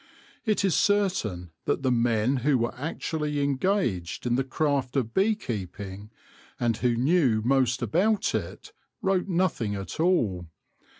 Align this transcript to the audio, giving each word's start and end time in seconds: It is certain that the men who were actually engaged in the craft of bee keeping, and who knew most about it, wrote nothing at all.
It 0.47 0.65
is 0.65 0.73
certain 0.75 1.51
that 1.65 1.83
the 1.83 1.91
men 1.91 2.37
who 2.37 2.57
were 2.57 2.73
actually 2.73 3.39
engaged 3.43 4.25
in 4.25 4.33
the 4.35 4.43
craft 4.43 4.95
of 4.95 5.13
bee 5.13 5.35
keeping, 5.35 6.09
and 6.59 6.75
who 6.77 6.95
knew 6.95 7.43
most 7.45 7.83
about 7.83 8.33
it, 8.33 8.73
wrote 9.03 9.27
nothing 9.27 9.75
at 9.75 9.99
all. 9.99 10.47